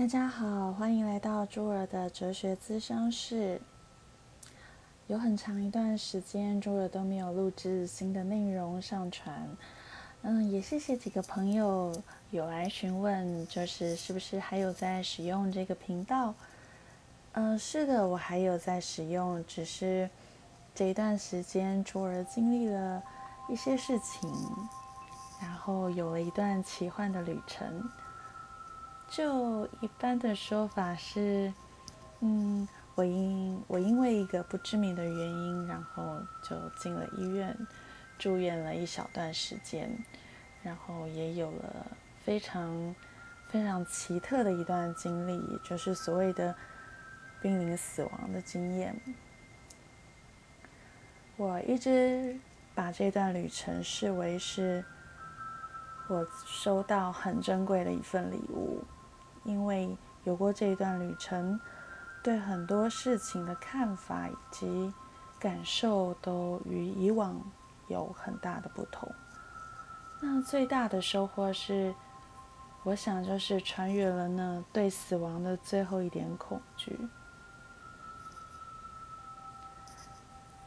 [0.00, 3.60] 大家好，欢迎来到朱儿的哲学咨商室。
[5.08, 9.46] 有很长一段时间，朱儿都没有录制新的内容上传。
[10.22, 11.94] 嗯，也谢谢几个朋友
[12.30, 16.32] 有来询问，就是是不是还有在使用这个频道？
[17.32, 20.08] 嗯，是的，我还有在使用，只是
[20.74, 23.02] 这一段时间朱儿经历了
[23.50, 24.32] 一些事情，
[25.42, 27.86] 然后有了一段奇幻的旅程。
[29.10, 31.52] 就一般的说法是，
[32.20, 37.56] 嗯，我因我因为一个不知名的原因，然后就进了医院，
[38.16, 39.90] 住院了一小段时间，
[40.62, 41.86] 然后也有了
[42.24, 42.94] 非常
[43.48, 46.54] 非常奇特的一段经历，就是所谓的
[47.42, 48.94] 濒临死亡的经验。
[51.36, 52.38] 我一直
[52.76, 54.84] 把这段旅程视为是
[56.08, 58.84] 我收到很珍贵的一份礼物。
[59.44, 61.58] 因为有过这一段旅程，
[62.22, 64.92] 对很多事情的看法以及
[65.38, 67.40] 感受都与以往
[67.88, 69.10] 有很大的不同。
[70.20, 71.94] 那最大的收获是，
[72.82, 76.98] 我想就是穿越了那对死亡的最后一点恐惧。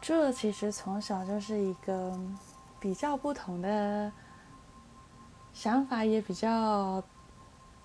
[0.00, 2.18] 朱尔其实从小就是一个
[2.78, 4.12] 比较不同的
[5.52, 7.02] 想法，也比较。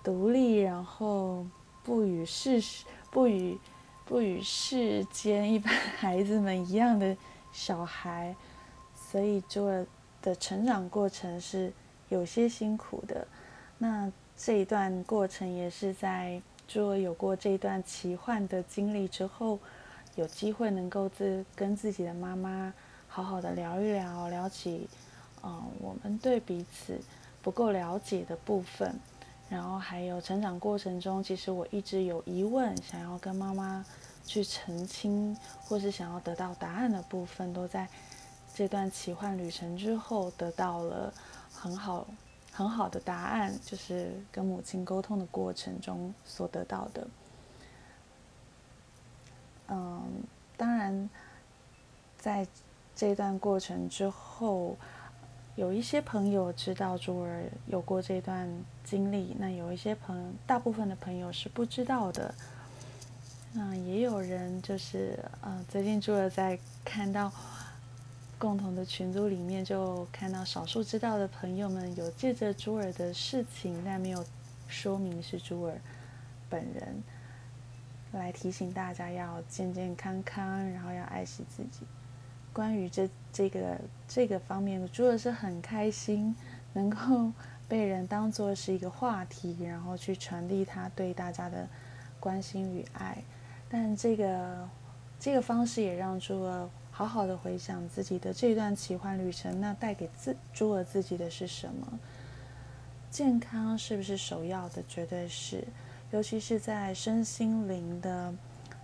[0.06, 1.44] 独立，然后
[1.82, 2.62] 不与世
[3.10, 3.58] 不与
[4.04, 7.16] 不与世间一般 孩子们一样的
[7.50, 8.32] 小孩，
[8.94, 9.84] 所以朱尔
[10.22, 11.72] 的成长过程是
[12.08, 13.26] 有些辛苦的。
[13.78, 19.58] 那这一段过程也是在做有过这一段奇幻的经历之后，
[20.14, 22.72] 有机会能够自跟自己的妈妈
[23.08, 24.86] 好好的聊一聊，聊起
[25.42, 26.96] 嗯我们对彼此
[27.42, 28.96] 不够了解的部分。
[29.48, 33.84] 然后还有成长过程中，其实我一直有疑问，想要跟妈妈
[34.24, 37.88] 去澄清，或是想要得到答案的部分，都在
[38.54, 41.14] 这段奇幻旅程之后得到了
[41.52, 42.06] 很好
[42.52, 47.06] 很好的答案，就是跟母亲沟通的过程中所得到的。
[49.68, 50.02] 嗯，
[50.56, 51.08] 当然，
[52.18, 52.44] 在
[52.96, 54.76] 这段过程之后。
[55.56, 58.46] 有一些朋友知道朱儿有过这段
[58.84, 62.34] 经历，那有一些朋，大部分的朋友是不知道的。
[63.54, 67.32] 那也有人就是，呃，最近朱儿在看到
[68.38, 74.22] 共同的群组里面，就看到少数知道的朋友们有借着朱儿的事情，但没有
[74.68, 75.80] 说明是朱儿
[76.50, 77.02] 本人，
[78.12, 81.86] 来提醒大家要健健康康，然后要爱惜自己。
[82.56, 83.78] 关于这这个
[84.08, 86.34] 这个方面，朱尔是很开心
[86.72, 87.30] 能够
[87.68, 91.68] 被人当做是一个话题，然后去传递他对大家的
[92.18, 93.18] 关心与爱。
[93.68, 94.66] 但这个
[95.20, 99.60] 这个方式也让朱儿好好的回想自己的这段奇幻旅程。
[99.60, 101.98] 那带给自朱儿自己的是什么？
[103.10, 104.82] 健康是不是首要的？
[104.88, 105.62] 绝对是，
[106.10, 108.34] 尤其是在身心灵的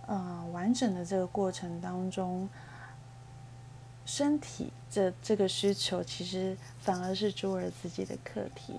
[0.05, 2.47] 呃完整的这个过程当中。
[4.05, 8.73] 身体这这个需求，其实反而是朱尔自己的课题，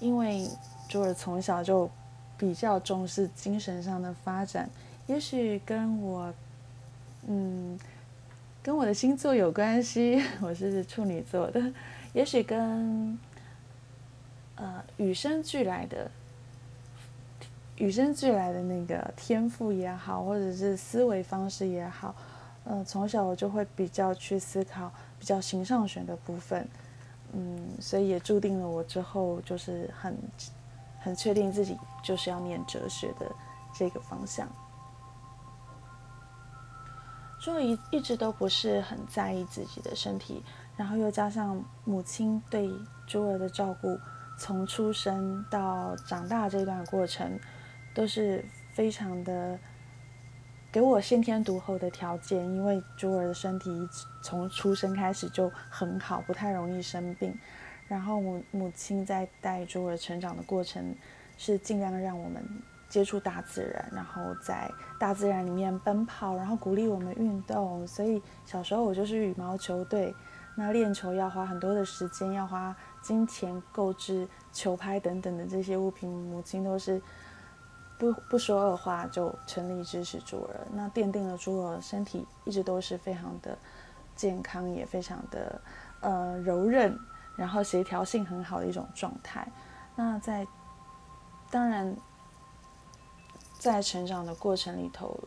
[0.00, 0.48] 因为
[0.88, 1.90] 朱尔从小就
[2.36, 4.68] 比较重视精神上的发展，
[5.06, 6.32] 也许跟我，
[7.26, 7.78] 嗯，
[8.62, 11.72] 跟我的星座有关系， 我是处女座的，
[12.12, 13.18] 也许跟
[14.56, 16.10] 呃与生俱来的
[17.76, 22.14] 与生俱来的那个天赋也好，或者是思维方式也好。
[22.66, 26.66] 嗯，从小我就会比较去思考比较形上学的部分，
[27.32, 30.16] 嗯，所以也注定了我之后就是很
[30.98, 33.30] 很确定自己就是要念哲学的
[33.74, 34.48] 这个方向。
[37.38, 40.42] 所以一直都不是很在意自己的身体，
[40.74, 42.70] 然后又加上母亲对
[43.06, 43.98] 朱儿的照顾，
[44.38, 47.38] 从出生到长大这段过程
[47.94, 48.42] 都是
[48.72, 49.58] 非常的。
[50.74, 53.70] 给我先天独厚的条件，因为朱儿的身体
[54.20, 57.32] 从出生开始就很好，不太容易生病。
[57.86, 60.92] 然后母母亲在带朱儿成长的过程，
[61.38, 62.44] 是尽量让我们
[62.88, 64.68] 接触大自然，然后在
[64.98, 67.86] 大自然里面奔跑，然后鼓励我们运动。
[67.86, 70.12] 所以小时候我就是羽毛球队，
[70.56, 77.00] 那练球要花很多的时间，要花金钱购置球拍等等的这些物品，母亲都是。
[78.12, 83.56] 不不说二话就全力支持朱儿，那奠定了朱儿身体一直都是非常的
[84.16, 85.60] 健康，也非常的
[86.00, 86.98] 呃柔韧，
[87.36, 89.46] 然后协调性很好的一种状态。
[89.96, 90.46] 那在
[91.50, 91.96] 当然
[93.58, 95.18] 在成长的过程里头，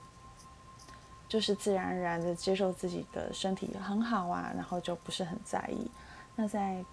[1.28, 5.90] 就是自然而然的接受自己的身体很好啊，然后就不是很在意。
[6.36, 6.84] 那在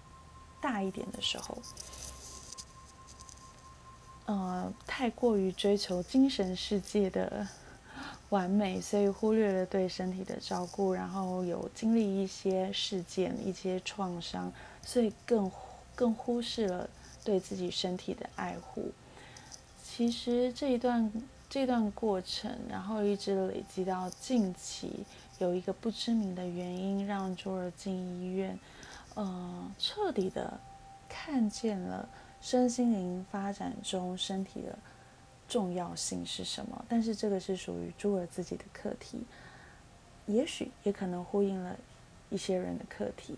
[0.59, 1.57] 大一点的时候，
[4.25, 7.47] 呃，太过于追求精神世界的
[8.29, 14.51] 完美，所以忽略了对身体的照顾，然后有经历一些事件、一些创伤，
[14.81, 15.51] 所以更
[15.93, 16.89] 更忽视了
[17.23, 18.91] 对自己身体的爱护。
[19.83, 21.11] 其实这一段
[21.47, 25.05] 这段过程，然后一直累积到近期，
[25.37, 28.57] 有一个不知名的原因，让卓尔进医院，
[29.13, 30.59] 呃，彻底的
[31.07, 32.09] 看见了。
[32.45, 34.77] 身心灵发展中，身体的
[35.49, 36.85] 重要性是什么？
[36.87, 39.23] 但是这个是属于朱儿自己的课题，
[40.27, 41.75] 也许也可能呼应了
[42.29, 43.35] 一些人的课题，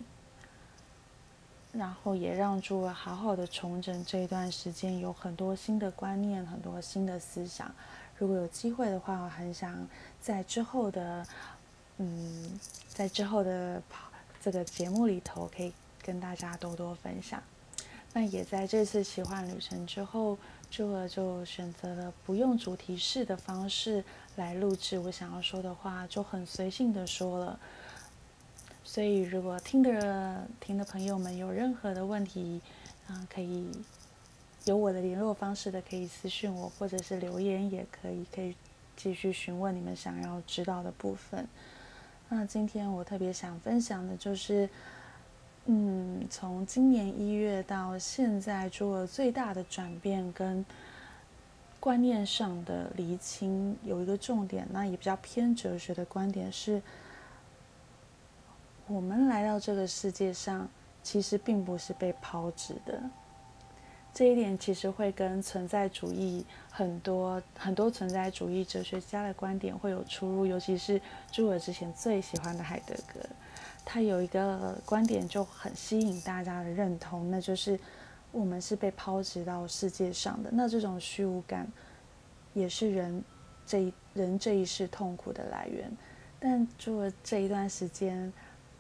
[1.71, 7.73] 然后也让朱儿好好的重整这一段时间，有很多新的观念，很多新的思想。
[8.17, 9.87] 如果有机会的话，我很想
[10.19, 11.25] 在之后的，
[11.95, 12.59] 嗯，
[12.89, 13.81] 在之后的
[14.41, 15.71] 这个节目里头，可以
[16.01, 17.41] 跟大家多多分享。
[18.13, 20.37] 那也在这次奇幻旅程之后，
[20.71, 24.03] 朱儿就选择了不用主题式的方式
[24.37, 27.59] 来录制我想要说的话，就很随性的说了。
[28.83, 32.59] 所以如果听的听的朋友们有任何的问题，
[33.07, 33.69] 啊，可以
[34.65, 38.55] 有我的联络方式的，可以私信我，或者是留言也可以，可以
[38.95, 41.47] 继续询问你们想要知道的部分。
[42.29, 44.67] 那今天我特别想分享的就是。
[45.69, 50.65] 嗯，从今年一月到现在，做了最大的转变跟
[51.77, 56.81] 观念上的厘清，有一个重点，那也比较偏哲学的观点是：
[58.87, 60.69] 我们来到这个世界上，
[61.03, 63.01] 其实并不是被抛掷的。
[64.13, 73.19] 这一点其实会跟存在主义很多很多存在主义哲学家的观点会有出入，尤其是朱尔之前最喜欢的海德格。
[73.89, 77.79] 他有一个观点就很吸引大家的认同，那就是
[78.33, 80.49] 我们是被抛掷到世界上的。
[80.51, 81.65] 那这种虚无感
[82.53, 83.23] 也是人
[83.65, 85.89] 这一人这一世痛苦的来源。
[86.37, 88.31] 但做了这一段时间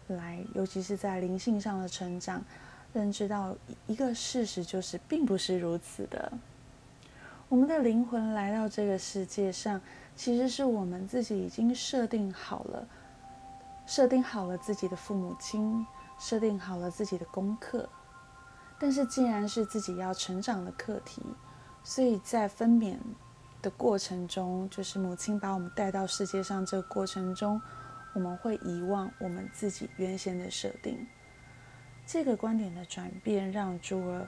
[0.07, 2.43] 来，尤其是在灵性上的成长，
[2.91, 3.55] 认知到
[3.87, 6.29] 一个事实就是，并不是如此的。
[7.47, 9.79] 我们的灵魂来到这个世界上，
[10.17, 12.85] 其实是我们自己已经设定好了。
[13.87, 15.87] 设定好了自己的父母亲，
[16.19, 17.89] 设定好了自己的功课，
[18.77, 21.23] 但是既然是自己要成长的课题，
[21.83, 22.97] 所以在分娩
[23.61, 27.61] 的过程中，就是母亲把我们带到世界上这个过程中，
[28.13, 31.07] 我们会遗忘我们自己原先的设定。
[32.05, 34.27] 这个观点的转变，让朱儿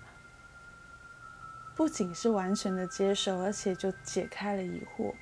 [1.76, 5.14] 不仅是完全的接受，而且就解开了疑惑。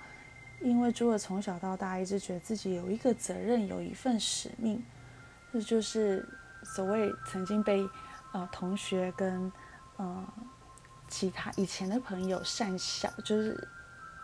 [0.59, 4.83] 因为朱尔从小到大一直觉得自己有一个责任，有一份使命，
[5.53, 6.27] 这就是
[6.63, 7.87] 所谓曾经被
[8.33, 9.51] 呃同学跟
[9.97, 10.27] 呃
[11.07, 13.67] 其他以前的朋友善笑，就是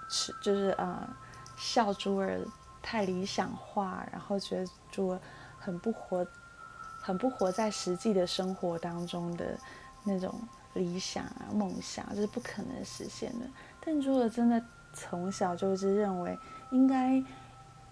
[0.10, 1.08] 是就是呃
[1.56, 2.40] 笑朱尔
[2.82, 5.22] 太理想化，然后觉得朱尔
[5.60, 6.26] 很不活，
[7.00, 9.58] 很不活在实际的生活当中的
[10.04, 10.34] 那种
[10.74, 13.46] 理想啊梦想，这是不可能实现的。
[13.80, 14.62] 但朱尔真的。
[14.94, 16.38] 从小就是认为
[16.72, 17.24] 应该，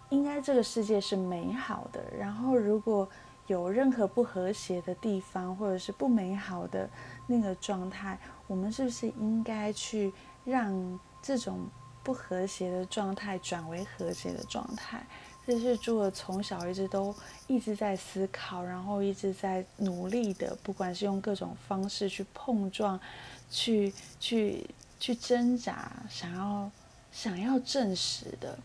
[0.10, 2.02] 应该这个世界是美好的。
[2.18, 3.10] 然后如果
[3.48, 6.90] 有任何不和谐的地方，或者是不美好的
[7.28, 10.14] 那个状态，我们是不是应该去
[10.46, 11.68] 让这种
[12.02, 15.06] 不和谐的状态转为和谐的状态？
[15.46, 17.14] 这是朱尔从小一直都
[17.48, 22.98] 一直在思考，然后一直在努力的，不管是用各种方式去碰撞，
[23.50, 26.72] 去去去挣扎，想要。
[27.12, 28.58] 想要证实的，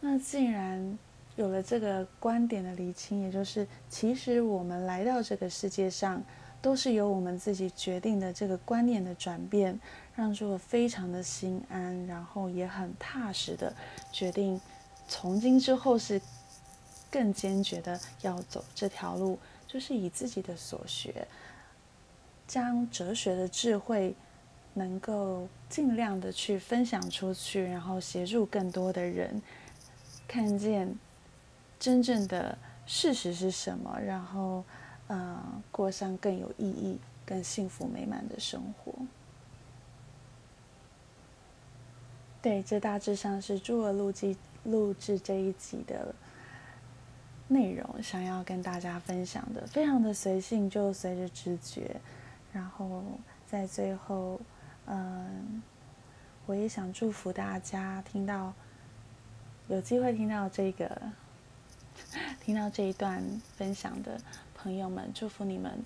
[0.00, 0.98] 那既然
[1.36, 6.22] 有了这个观点的厘清，也就是其实我们来到这个世界上，
[6.62, 8.32] 都是由我们自己决定的。
[8.32, 9.78] 这个观念的转变，
[10.16, 13.72] 让朱我非常的心安，然后也很踏实的
[14.10, 14.60] 决定，
[15.06, 16.20] 从今之后是
[17.10, 21.28] 更坚决的要走这条路，就是以自己的所学，
[22.46, 24.16] 将哲学的智慧。
[24.78, 29.42] 能够尽量的去分享出去，然后协助更多的人
[30.26, 30.96] 看见
[31.78, 32.56] 真正的
[32.86, 34.64] 事实是什么，然后
[35.08, 38.94] 呃过上更有意义、更幸福美满的生活。
[42.40, 46.14] 对，这大致上是朱尔录记录制这一集的
[47.48, 52.00] 内容，想要跟大家分享的，非常的随性，就随着直觉，
[52.52, 53.02] 然后
[53.46, 54.40] 在最后。
[54.90, 55.62] 嗯，
[56.46, 58.54] 我也想祝福大家听到
[59.68, 61.00] 有机会听到这个，
[62.40, 63.22] 听到这一段
[63.56, 64.18] 分享的
[64.54, 65.84] 朋友们，祝福你们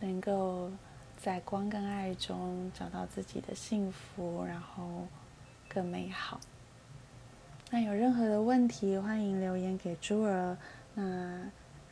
[0.00, 0.70] 能够
[1.18, 5.06] 在光跟爱中找到自己的幸福，然后
[5.68, 6.40] 更美好。
[7.70, 10.56] 那有任何的问题，欢迎留言给朱儿。
[10.94, 11.42] 那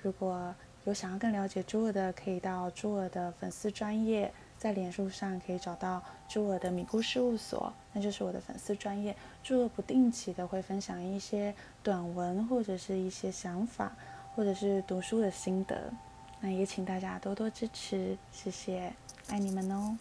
[0.03, 4.33] 如果有想要更了解朱儿的，可以到朱儿的粉丝专业，
[4.65, 9.15] 在脸书上可以找到朱尔的米姑事务所，那就是我的粉丝专业。
[9.43, 13.95] 朱尔不定期的会分享一些短文，或者是一些想法，
[14.35, 15.93] 或者是读书的心得。
[16.41, 18.91] 那也请大家多多支持，谢谢，
[19.29, 19.99] 爱你们哦。